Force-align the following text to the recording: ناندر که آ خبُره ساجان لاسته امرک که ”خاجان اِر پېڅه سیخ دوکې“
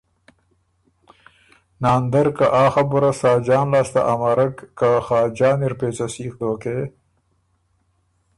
ناندر 1.81 2.27
که 2.37 2.45
آ 2.61 2.65
خبُره 2.73 3.11
ساجان 3.21 3.67
لاسته 3.73 4.01
امرک 4.13 4.55
که 4.77 4.89
”خاجان 5.05 5.59
اِر 5.65 5.73
پېڅه 5.79 6.05
سیخ 6.13 6.33
دوکې“ 6.39 6.77